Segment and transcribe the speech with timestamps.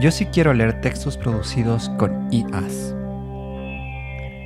[0.00, 2.94] Yo sí quiero leer textos producidos con IAS.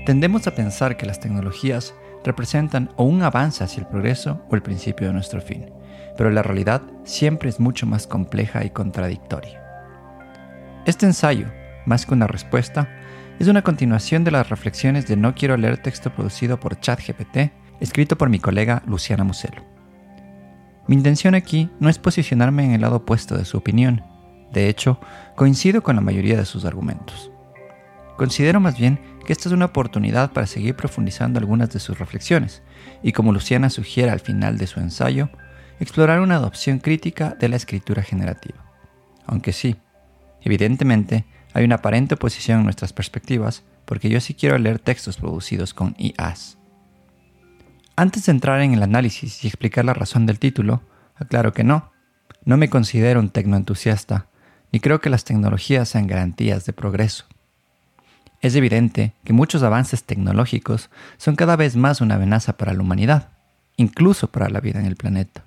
[0.04, 1.94] Tendemos a pensar que las tecnologías
[2.24, 5.70] representan o un avance hacia el progreso o el principio de nuestro fin,
[6.16, 9.62] pero la realidad siempre es mucho más compleja y contradictoria.
[10.86, 11.46] Este ensayo,
[11.86, 12.88] más que una respuesta,
[13.38, 18.18] es una continuación de las reflexiones de No quiero leer texto producido por ChatGPT, escrito
[18.18, 19.62] por mi colega Luciana Muselo.
[20.88, 24.02] Mi intención aquí no es posicionarme en el lado opuesto de su opinión,
[24.54, 24.98] de hecho,
[25.34, 27.30] coincido con la mayoría de sus argumentos.
[28.16, 32.62] Considero más bien que esta es una oportunidad para seguir profundizando algunas de sus reflexiones,
[33.02, 35.28] y como Luciana sugiere al final de su ensayo,
[35.80, 38.64] explorar una adopción crítica de la escritura generativa.
[39.26, 39.76] Aunque sí,
[40.42, 45.74] evidentemente hay una aparente oposición en nuestras perspectivas, porque yo sí quiero leer textos producidos
[45.74, 46.58] con IAS.
[47.96, 50.82] Antes de entrar en el análisis y explicar la razón del título,
[51.16, 51.92] aclaro que no,
[52.44, 54.28] no me considero un tecnoentusiasta
[54.74, 57.26] y creo que las tecnologías sean garantías de progreso.
[58.40, 63.28] Es evidente que muchos avances tecnológicos son cada vez más una amenaza para la humanidad,
[63.76, 65.44] incluso para la vida en el planeta.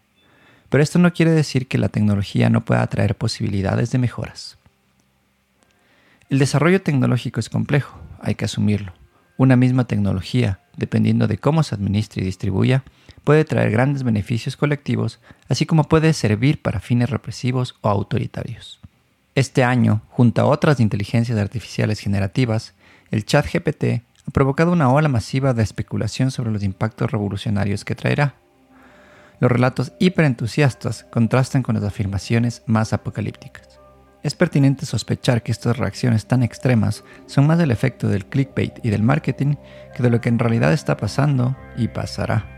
[0.69, 4.57] Pero esto no quiere decir que la tecnología no pueda traer posibilidades de mejoras.
[6.29, 8.93] El desarrollo tecnológico es complejo, hay que asumirlo.
[9.35, 12.85] Una misma tecnología, dependiendo de cómo se administre y distribuya,
[13.25, 18.76] puede traer grandes beneficios colectivos, así como puede servir para fines represivos o autoritarios.
[19.37, 22.73] Este año, junto a otras inteligencias artificiales generativas,
[23.11, 27.93] el chat GPT ha provocado una ola masiva de especulación sobre los impactos revolucionarios que
[27.93, 28.33] traerá.
[29.39, 33.79] Los relatos hiperentusiastas contrastan con las afirmaciones más apocalípticas.
[34.23, 38.89] Es pertinente sospechar que estas reacciones tan extremas son más del efecto del clickbait y
[38.89, 39.53] del marketing
[39.95, 42.56] que de lo que en realidad está pasando y pasará.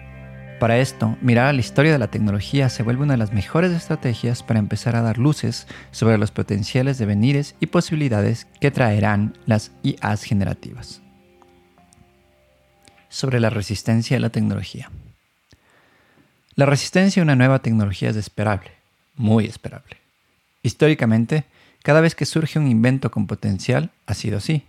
[0.59, 3.71] Para esto, mirar a la historia de la tecnología se vuelve una de las mejores
[3.71, 9.71] estrategias para empezar a dar luces sobre los potenciales devenires y posibilidades que traerán las
[9.83, 11.01] IAs generativas.
[13.07, 14.91] Sobre la resistencia a la tecnología.
[16.55, 18.71] La resistencia a una nueva tecnología es esperable,
[19.15, 19.95] muy esperable.
[20.61, 21.45] Históricamente,
[21.83, 24.65] cada vez que surge un invento con potencial, ha sido así.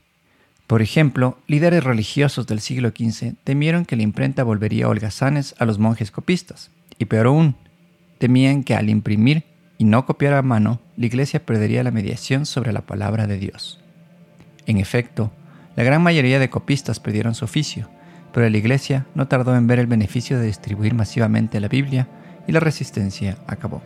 [0.70, 5.81] Por ejemplo, líderes religiosos del siglo XV temieron que la imprenta volvería holgazanes a los
[5.81, 7.56] monjes copistas, y peor aún,
[8.19, 9.42] temían que al imprimir
[9.78, 13.80] y no copiar a mano, la iglesia perdería la mediación sobre la palabra de Dios.
[14.66, 15.32] En efecto,
[15.75, 17.91] la gran mayoría de copistas perdieron su oficio,
[18.32, 22.06] pero la iglesia no tardó en ver el beneficio de distribuir masivamente la Biblia
[22.47, 23.82] y la resistencia acabó.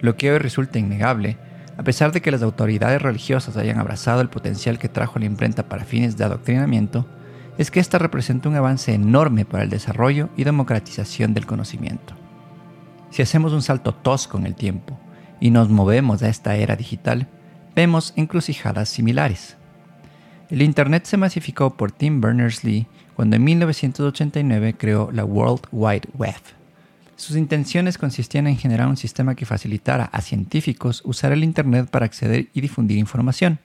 [0.00, 1.36] Lo que hoy resulta innegable
[1.76, 5.68] a pesar de que las autoridades religiosas hayan abrazado el potencial que trajo la imprenta
[5.68, 7.06] para fines de adoctrinamiento,
[7.58, 12.14] es que esta representa un avance enorme para el desarrollo y democratización del conocimiento.
[13.10, 14.98] Si hacemos un salto tosco en el tiempo
[15.40, 17.28] y nos movemos a esta era digital,
[17.74, 19.56] vemos encrucijadas similares.
[20.48, 26.61] El Internet se masificó por Tim Berners-Lee cuando en 1989 creó la World Wide Web
[27.22, 32.04] sus intenciones consistían en generar un sistema que facilitara a científicos usar el Internet para
[32.04, 33.60] acceder y difundir información.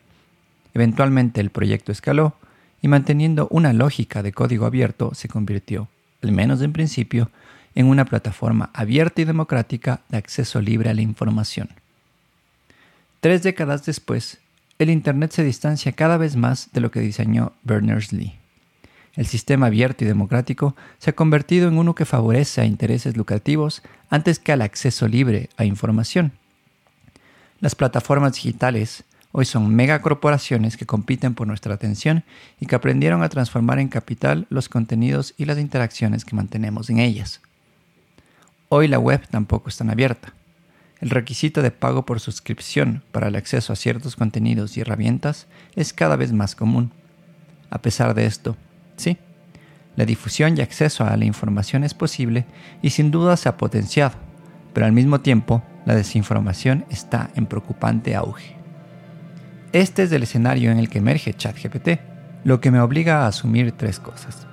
[0.76, 2.36] Eventualmente el proyecto escaló
[2.84, 5.88] y manteniendo una lógica de código abierto se convirtió,
[6.22, 7.32] al menos en principio,
[7.74, 11.70] en una plataforma abierta y democrática de acceso libre a la información.
[13.22, 14.40] Tres décadas después,
[14.78, 18.36] el Internet se distancia cada vez más de lo que diseñó Berners-Lee.
[19.18, 23.82] El sistema abierto y democrático se ha convertido en uno que favorece a intereses lucrativos
[24.12, 26.34] antes que al acceso libre a información.
[27.60, 32.24] Las plataformas digitales hoy son megacorporaciones que compiten por nuestra atención
[32.60, 37.00] y que aprendieron a transformar en capital los contenidos y las interacciones que mantenemos en
[37.00, 37.42] ellas.
[38.70, 40.34] Hoy la web tampoco es tan abierta.
[41.02, 45.92] El requisito de pago por suscripción para el acceso a ciertos contenidos y herramientas es
[45.92, 46.92] cada vez más común.
[47.72, 48.56] A pesar de esto,
[48.98, 49.18] Sí,
[49.96, 52.46] la difusión y acceso a la información es posible
[52.82, 54.14] y sin duda se ha potenciado,
[54.74, 58.56] pero al mismo tiempo la desinformación está en preocupante auge.
[59.74, 62.00] Este es el escenario en el que emerge ChatGPT,
[62.44, 64.46] lo que me obliga a asumir tres cosas.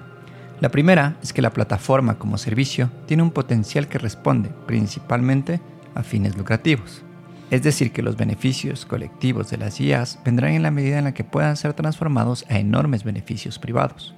[0.60, 5.60] La primera es que la plataforma como servicio tiene un potencial que responde principalmente
[5.94, 7.02] a fines lucrativos.
[7.50, 11.14] Es decir, que los beneficios colectivos de las IAs vendrán en la medida en la
[11.14, 14.14] que puedan ser transformados a enormes beneficios privados.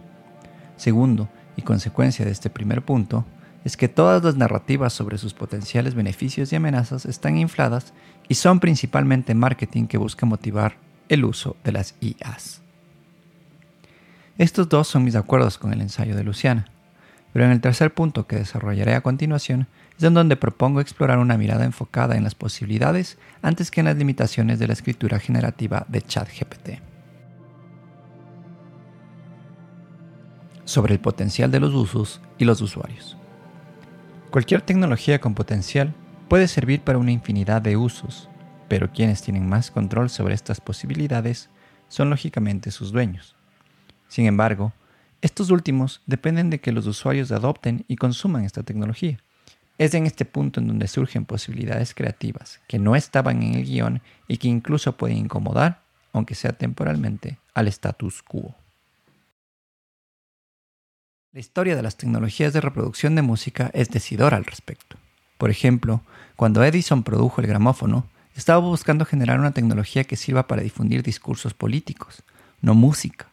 [0.77, 3.25] Segundo, y consecuencia de este primer punto,
[3.65, 7.93] es que todas las narrativas sobre sus potenciales beneficios y amenazas están infladas
[8.29, 10.77] y son principalmente marketing que busca motivar
[11.09, 12.61] el uso de las IAs.
[14.39, 16.67] Estos dos son mis acuerdos con el ensayo de Luciana,
[17.33, 19.67] pero en el tercer punto que desarrollaré a continuación,
[19.99, 23.97] es en donde propongo explorar una mirada enfocada en las posibilidades antes que en las
[23.97, 26.96] limitaciones de la escritura generativa de ChatGPT.
[30.67, 33.17] Sobre el potencial de los usos y los usuarios.
[34.31, 35.95] Cualquier tecnología con potencial
[36.29, 38.29] puede servir para una infinidad de usos,
[38.69, 41.51] pero quienes tienen más control sobre estas posibilidades
[41.89, 43.37] son lógicamente sus dueños.
[44.09, 44.73] Sin embargo,
[45.23, 49.19] estos últimos dependen de que los usuarios adopten y consuman esta tecnología.
[49.79, 54.03] Es en este punto en donde surgen posibilidades creativas que no estaban en el guion
[54.27, 55.83] y que incluso pueden incomodar,
[56.13, 58.55] aunque sea temporalmente, al status quo.
[61.37, 64.97] La historia de las tecnologías de reproducción de música es decidora al respecto.
[65.37, 66.01] Por ejemplo,
[66.35, 71.53] cuando Edison produjo el gramófono, estaba buscando generar una tecnología que sirva para difundir discursos
[71.53, 72.23] políticos,
[72.63, 73.27] no música.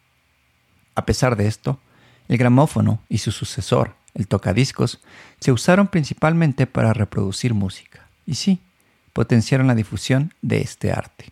[0.95, 1.79] A pesar de esto,
[2.27, 4.99] el gramófono y su sucesor, el tocadiscos,
[5.39, 8.59] se usaron principalmente para reproducir música, y sí,
[9.13, 11.31] potenciaron la difusión de este arte.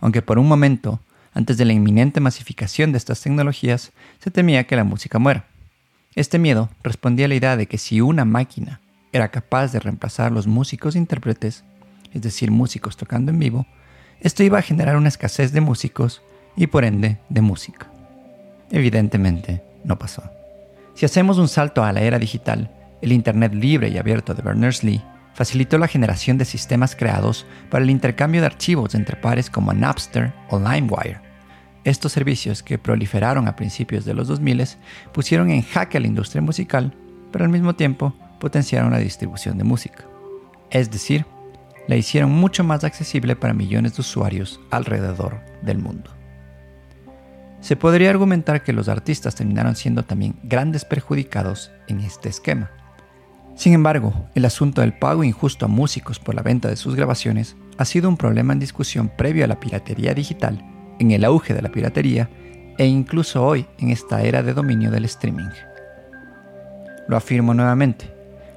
[0.00, 0.98] Aunque por un momento,
[1.32, 5.46] antes de la inminente masificación de estas tecnologías, se temía que la música muera.
[6.16, 8.80] Este miedo respondía a la idea de que si una máquina
[9.12, 11.62] era capaz de reemplazar a los músicos intérpretes,
[12.12, 13.64] es decir, músicos tocando en vivo,
[14.20, 16.20] esto iba a generar una escasez de músicos
[16.56, 17.92] y por ende de música.
[18.72, 20.24] Evidentemente, no pasó.
[20.94, 25.04] Si hacemos un salto a la era digital, el Internet libre y abierto de Berners-Lee
[25.34, 30.32] facilitó la generación de sistemas creados para el intercambio de archivos entre pares como Napster
[30.48, 31.29] o LimeWire.
[31.84, 34.64] Estos servicios que proliferaron a principios de los 2000
[35.12, 36.94] pusieron en jaque a la industria musical,
[37.32, 40.04] pero al mismo tiempo potenciaron la distribución de música.
[40.70, 41.24] Es decir,
[41.88, 46.10] la hicieron mucho más accesible para millones de usuarios alrededor del mundo.
[47.60, 52.70] Se podría argumentar que los artistas terminaron siendo también grandes perjudicados en este esquema.
[53.54, 57.56] Sin embargo, el asunto del pago injusto a músicos por la venta de sus grabaciones
[57.76, 60.64] ha sido un problema en discusión previo a la piratería digital,
[61.00, 62.30] en el auge de la piratería
[62.78, 65.50] e incluso hoy en esta era de dominio del streaming.
[67.08, 68.14] Lo afirmo nuevamente,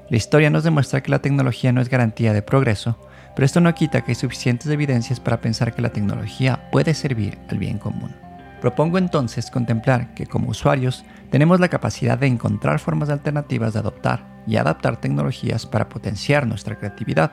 [0.10, 3.00] la historia nos demuestra que la tecnología no es garantía de progreso,
[3.36, 7.40] pero esto no quita que hay suficientes evidencias para pensar que la tecnología puede servir
[7.50, 8.14] al bien común.
[8.62, 14.26] Propongo entonces contemplar que como usuarios tenemos la capacidad de encontrar formas alternativas de adoptar
[14.46, 17.32] y adaptar tecnologías para potenciar nuestra creatividad.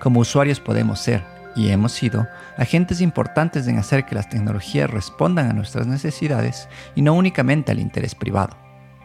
[0.00, 1.22] Como usuarios podemos ser,
[1.56, 2.26] y hemos sido,
[2.56, 7.80] agentes importantes en hacer que las tecnologías respondan a nuestras necesidades y no únicamente al
[7.80, 8.56] interés privado.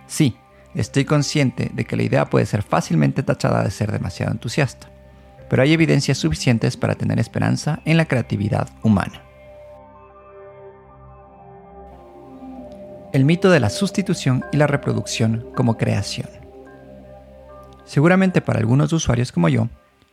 [0.07, 0.37] Sí,
[0.73, 4.87] estoy consciente de que la idea puede ser fácilmente tachada de ser demasiado entusiasta,
[5.49, 9.25] pero hay evidencias suficientes para tener esperanza en la creatividad humana.
[13.15, 16.27] el mito de la sustitución y la reproducción como creación.
[17.85, 19.69] Seguramente para algunos usuarios como yo,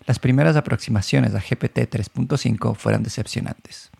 [0.06, 3.90] las primeras aproximaciones a GPT 3.5 fueron decepcionantes.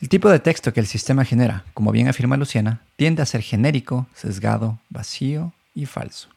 [0.00, 3.42] El tipo de texto que el sistema genera, como bien afirma Luciana, tiende a ser
[3.42, 6.28] genérico, sesgado, vacío y falso.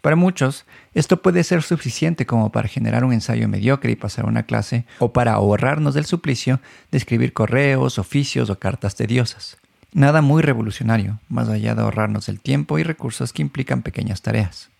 [0.00, 0.64] Para muchos,
[0.94, 5.12] esto puede ser suficiente como para generar un ensayo mediocre y pasar una clase, o
[5.12, 9.58] para ahorrarnos del suplicio de escribir correos, oficios o cartas tediosas.
[9.92, 14.70] Nada muy revolucionario, más allá de ahorrarnos el tiempo y recursos que implican pequeñas tareas.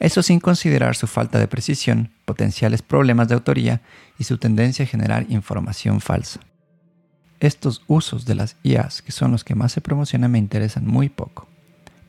[0.00, 3.82] Eso sin considerar su falta de precisión, potenciales problemas de autoría
[4.18, 6.40] y su tendencia a generar información falsa.
[7.38, 11.10] Estos usos de las IAs, que son los que más se promocionan, me interesan muy
[11.10, 11.46] poco.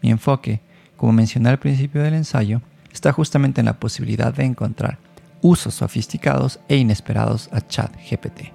[0.02, 0.62] Mi enfoque,
[0.96, 2.62] como mencioné al principio del ensayo,
[2.92, 4.98] está justamente en la posibilidad de encontrar
[5.42, 8.54] usos sofisticados e inesperados a ChatGPT.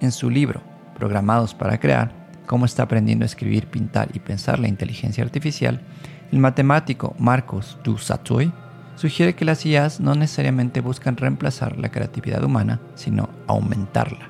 [0.00, 0.62] En su libro
[0.98, 2.12] programados para crear,
[2.46, 5.80] cómo está aprendiendo a escribir, pintar y pensar la inteligencia artificial,
[6.32, 8.52] el matemático Marcos Du Satoy
[8.96, 14.28] sugiere que las IAs no necesariamente buscan reemplazar la creatividad humana, sino aumentarla.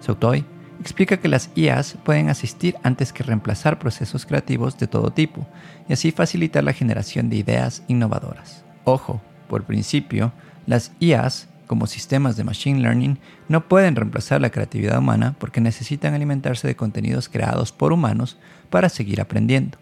[0.00, 0.44] Sautoy
[0.80, 5.46] explica que las IAs pueden asistir antes que reemplazar procesos creativos de todo tipo
[5.88, 8.64] y así facilitar la generación de ideas innovadoras.
[8.84, 10.32] Ojo, por principio,
[10.66, 16.12] las IAs como sistemas de Machine Learning no pueden reemplazar la creatividad humana porque necesitan
[16.12, 18.36] alimentarse de contenidos creados por humanos
[18.68, 19.78] para seguir aprendiendo.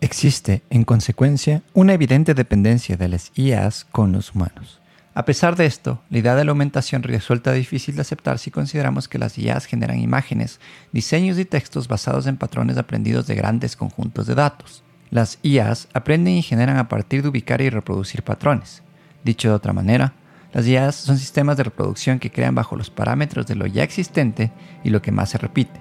[0.00, 4.80] Existe, en consecuencia, una evidente dependencia de las IAs con los humanos.
[5.14, 9.08] A pesar de esto, la idea de la aumentación resulta difícil de aceptar si consideramos
[9.08, 10.60] que las IAs generan imágenes,
[10.92, 14.84] diseños y textos basados en patrones aprendidos de grandes conjuntos de datos.
[15.08, 18.82] Las IAs aprenden y generan a partir de ubicar y reproducir patrones.
[19.24, 20.12] Dicho de otra manera,
[20.52, 24.52] las IAs son sistemas de reproducción que crean bajo los parámetros de lo ya existente
[24.84, 25.80] y lo que más se repite.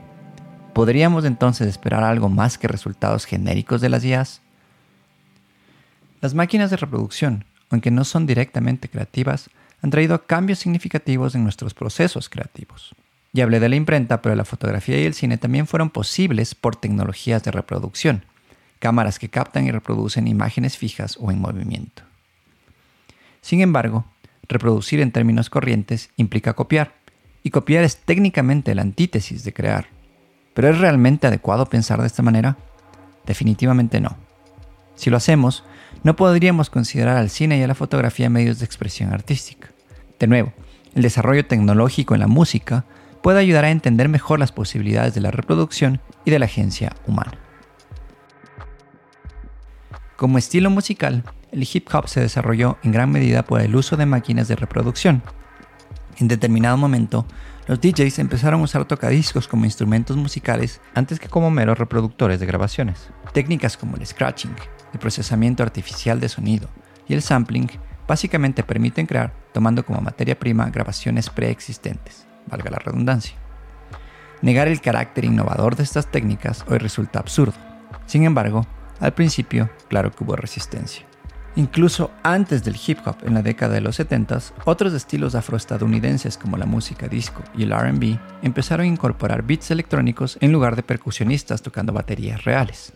[0.76, 4.42] ¿Podríamos entonces esperar algo más que resultados genéricos de las IAs?
[6.20, 9.50] Las máquinas de reproducción, aunque no son directamente creativas,
[9.82, 12.94] han traído cambios significativos en nuestros procesos creativos.
[13.32, 16.76] Ya hablé de la imprenta, pero la fotografía y el cine también fueron posibles por
[16.76, 18.26] tecnologías de reproducción,
[18.80, 22.04] cámaras que captan y reproducen imágenes fijas o en movimiento.
[23.40, 24.04] Sin embargo,
[24.50, 26.96] reproducir en términos corrientes implica copiar,
[27.44, 29.95] y copiar es técnicamente la antítesis de crear.
[30.56, 32.58] ¿Pero es realmente adecuado pensar de esta manera?
[33.28, 34.18] Definitivamente no.
[34.96, 35.64] Si lo hacemos,
[36.02, 39.70] no podríamos considerar al cine y a la fotografía medios de expresión artística.
[40.18, 40.54] De nuevo,
[40.96, 42.86] el desarrollo tecnológico en la música
[43.22, 47.34] puede ayudar a entender mejor las posibilidades de la reproducción y de la agencia humana.
[50.16, 54.06] Como estilo musical, el hip hop se desarrolló en gran medida por el uso de
[54.06, 55.22] máquinas de reproducción.
[56.18, 57.26] En determinado momento,
[57.68, 62.46] los DJs empezaron a usar tocadiscos como instrumentos musicales antes que como meros reproductores de
[62.46, 63.10] grabaciones.
[63.34, 64.56] Técnicas como el scratching,
[64.94, 66.70] el procesamiento artificial de sonido
[67.08, 67.70] y el sampling
[68.08, 73.36] básicamente permiten crear, tomando como materia prima grabaciones preexistentes, valga la redundancia.
[74.42, 77.56] Negar el carácter innovador de estas técnicas hoy resulta absurdo.
[78.06, 78.66] Sin embargo,
[79.00, 81.06] al principio, claro que hubo resistencia.
[81.58, 86.58] Incluso antes del hip hop en la década de los 70, otros estilos afroestadounidenses como
[86.58, 91.62] la música disco y el RB empezaron a incorporar beats electrónicos en lugar de percusionistas
[91.62, 92.92] tocando baterías reales.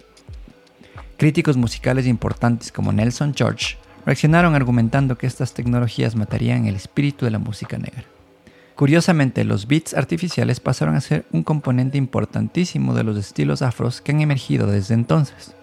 [1.18, 7.32] Críticos musicales importantes como Nelson George reaccionaron argumentando que estas tecnologías matarían el espíritu de
[7.32, 8.04] la música negra.
[8.76, 14.14] Curiosamente, los beats artificiales pasaron a ser un componente importantísimo de los estilos afros que
[14.14, 15.54] han emergido desde entonces.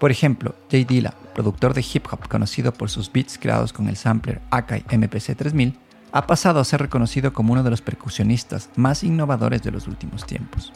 [0.00, 3.98] Por ejemplo, Jay Dilla, productor de hip hop conocido por sus beats creados con el
[3.98, 5.78] sampler Akai MPC 3000,
[6.10, 10.24] ha pasado a ser reconocido como uno de los percusionistas más innovadores de los últimos
[10.24, 10.72] tiempos.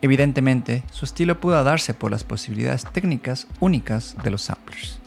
[0.00, 4.98] Evidentemente, su estilo pudo darse por las posibilidades técnicas únicas de los samplers.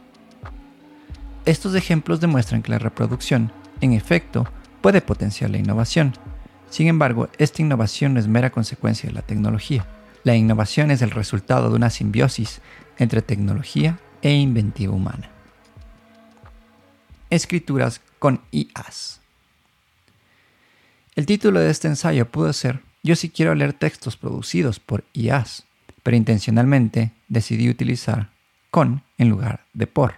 [1.45, 4.45] Estos ejemplos demuestran que la reproducción, en efecto,
[4.81, 6.13] puede potenciar la innovación.
[6.69, 9.87] Sin embargo, esta innovación no es mera consecuencia de la tecnología.
[10.27, 12.59] La innovación es el resultado de una simbiosis
[12.97, 15.29] entre tecnología e inventiva humana.
[17.29, 19.21] Escrituras con IAS.
[21.15, 25.63] El título de este ensayo pudo ser yo sí quiero leer textos producidos por IAS,
[26.03, 28.29] pero intencionalmente decidí utilizar
[28.69, 30.15] con en lugar de por.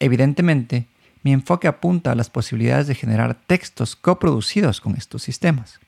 [0.00, 0.88] Evidentemente,
[1.22, 5.78] mi enfoque apunta a las posibilidades de generar textos coproducidos con estos sistemas.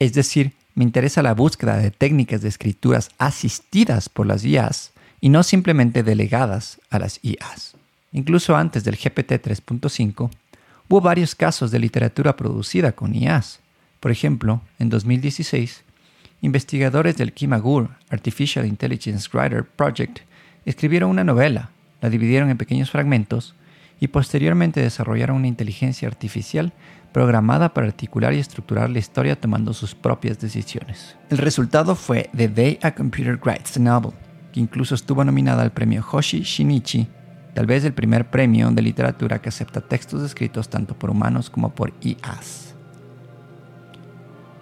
[0.00, 5.28] Es decir, me interesa la búsqueda de técnicas de escrituras asistidas por las IAS y
[5.28, 7.76] no simplemente delegadas a las IAS.
[8.12, 10.30] Incluso antes del GPT 3.5,
[10.88, 13.60] hubo varios casos de literatura producida con IAS.
[14.00, 15.82] Por ejemplo, en 2016,
[16.42, 20.20] investigadores del Kimagur Artificial Intelligence Writer Project
[20.66, 23.54] escribieron una novela, la dividieron en pequeños fragmentos
[24.00, 26.72] y posteriormente desarrollaron una inteligencia artificial
[27.14, 31.16] programada para articular y estructurar la historia tomando sus propias decisiones.
[31.30, 34.10] El resultado fue The Day a Computer Writes a Novel,
[34.52, 37.06] que incluso estuvo nominada al premio Hoshi Shinichi,
[37.54, 41.72] tal vez el primer premio de literatura que acepta textos escritos tanto por humanos como
[41.72, 42.74] por IAs.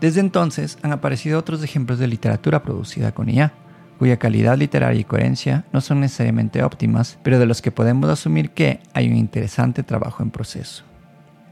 [0.02, 3.54] Desde entonces han aparecido otros ejemplos de literatura producida con IA,
[3.98, 8.50] cuya calidad literaria y coherencia no son necesariamente óptimas, pero de los que podemos asumir
[8.50, 10.84] que hay un interesante trabajo en proceso.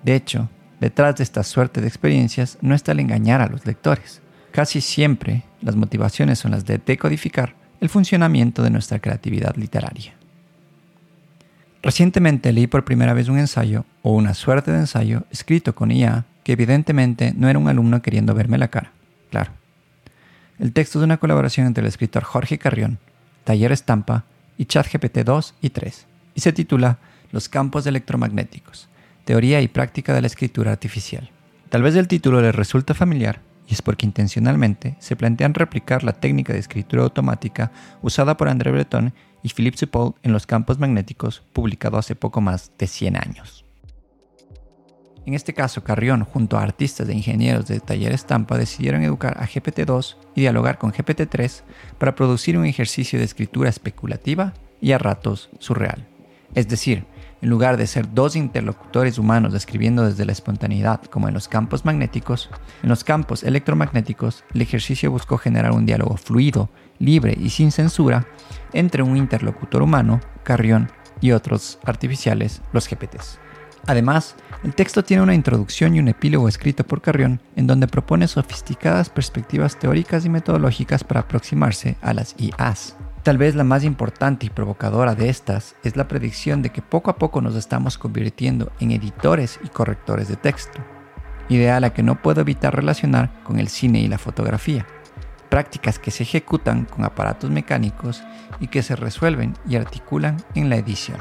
[0.02, 4.20] De hecho, detrás de esta suerte de experiencias no está el engañar a los lectores.
[4.50, 10.14] Casi siempre las motivaciones son las de decodificar el funcionamiento de nuestra creatividad literaria.
[11.82, 16.24] Recientemente leí por primera vez un ensayo, o una suerte de ensayo, escrito con IA
[16.44, 18.92] que evidentemente no era un alumno queriendo verme la cara,
[19.30, 19.52] claro.
[20.58, 22.98] El texto es una colaboración entre el escritor Jorge Carrión,
[23.44, 24.24] Taller Estampa
[24.58, 26.98] y ChatGPT 2 y 3, y se titula
[27.32, 28.88] Los campos electromagnéticos,
[29.30, 31.30] teoría y práctica de la escritura artificial.
[31.68, 36.14] Tal vez el título les resulta familiar, y es porque intencionalmente se plantean replicar la
[36.14, 37.70] técnica de escritura automática
[38.02, 42.72] usada por André Breton y Philippe Zupaul en los campos magnéticos, publicado hace poco más
[42.76, 43.64] de 100 años.
[45.26, 49.46] En este caso, Carrión, junto a artistas e ingenieros de Taller Estampa, decidieron educar a
[49.46, 51.62] GPT-2 y dialogar con GPT-3
[51.98, 56.08] para producir un ejercicio de escritura especulativa y a ratos surreal.
[56.56, 57.04] Es decir,
[57.42, 61.84] en lugar de ser dos interlocutores humanos escribiendo desde la espontaneidad como en los campos
[61.84, 62.50] magnéticos,
[62.82, 68.26] en los campos electromagnéticos el ejercicio buscó generar un diálogo fluido, libre y sin censura
[68.72, 73.38] entre un interlocutor humano, Carrión, y otros artificiales, los GPTs.
[73.86, 78.28] Además, el texto tiene una introducción y un epílogo escrito por Carrión en donde propone
[78.28, 82.96] sofisticadas perspectivas teóricas y metodológicas para aproximarse a las IAs.
[83.22, 87.10] Tal vez la más importante y provocadora de estas es la predicción de que poco
[87.10, 90.80] a poco nos estamos convirtiendo en editores y correctores de texto,
[91.50, 94.86] idea a la que no puedo evitar relacionar con el cine y la fotografía,
[95.50, 98.22] prácticas que se ejecutan con aparatos mecánicos
[98.58, 101.18] y que se resuelven y articulan en la edición.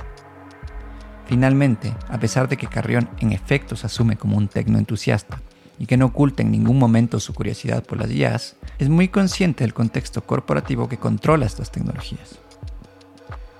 [1.26, 5.42] Finalmente, a pesar de que Carrión en efecto se asume como un tecnoentusiasta
[5.78, 9.66] y que no oculta en ningún momento su curiosidad por las IAs, es muy consciente
[9.66, 12.40] del contexto corporativo que controla estas tecnologías.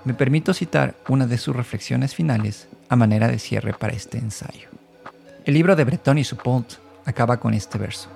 [0.04, 4.70] Me permito citar una de sus reflexiones finales a manera de cierre para este ensayo.
[5.44, 6.72] El libro de Breton y Support
[7.04, 8.08] acaba con este verso.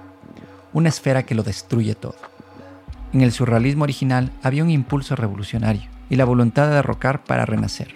[0.73, 2.16] Una esfera que lo destruye todo.
[3.12, 7.94] En el surrealismo original había un impulso revolucionario y la voluntad de derrocar para renacer.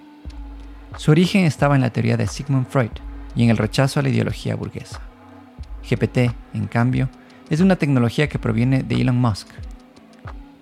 [0.99, 2.91] Su origen estaba en la teoría de Sigmund Freud
[3.35, 5.01] y en el rechazo a la ideología burguesa.
[5.89, 7.09] GPT, en cambio,
[7.51, 9.49] es una tecnología que proviene de Elon Musk.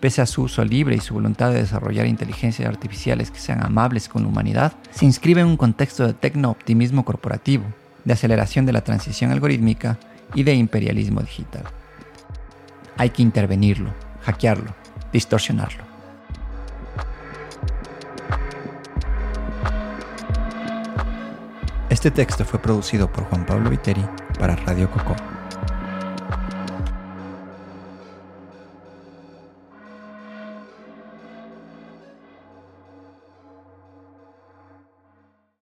[0.01, 4.09] Pese a su uso libre y su voluntad de desarrollar inteligencias artificiales que sean amables
[4.09, 7.65] con la humanidad, se inscribe en un contexto de tecno-optimismo corporativo,
[8.05, 9.99] de aceleración de la transición algorítmica
[10.35, 11.65] y de imperialismo digital.
[12.99, 14.75] Hay que intervenirlo, hackearlo,
[15.13, 15.85] distorsionarlo.
[21.89, 24.05] Este texto fue producido por Juan Pablo Viteri
[24.39, 25.17] para Radio Coco.